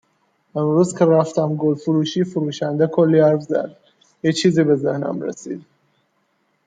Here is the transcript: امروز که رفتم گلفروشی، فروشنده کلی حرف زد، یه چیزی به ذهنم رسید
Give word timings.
امروز 0.55 0.97
که 0.97 1.05
رفتم 1.05 1.55
گلفروشی، 1.55 2.23
فروشنده 2.23 2.87
کلی 2.87 3.19
حرف 3.19 3.41
زد، 3.41 3.77
یه 4.23 4.33
چیزی 4.33 4.63
به 4.63 4.75
ذهنم 4.75 5.21
رسید 5.21 5.65